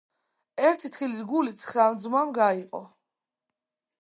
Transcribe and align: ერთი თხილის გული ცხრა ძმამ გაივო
ერთი 0.69 0.91
თხილის 0.95 1.21
გული 1.33 1.53
ცხრა 1.59 1.87
ძმამ 2.07 2.35
გაივო 2.39 2.85